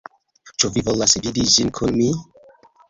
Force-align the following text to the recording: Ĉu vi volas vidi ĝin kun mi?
Ĉu 0.63 0.71
vi 0.77 0.83
volas 0.89 1.15
vidi 1.27 1.47
ĝin 1.57 1.71
kun 1.79 1.97
mi? 2.01 2.11